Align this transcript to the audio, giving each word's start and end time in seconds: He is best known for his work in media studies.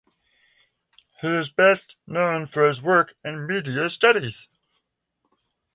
He 1.21 1.27
is 1.27 1.51
best 1.51 1.95
known 2.07 2.47
for 2.47 2.67
his 2.67 2.81
work 2.81 3.13
in 3.23 3.45
media 3.45 3.87
studies. 3.87 4.47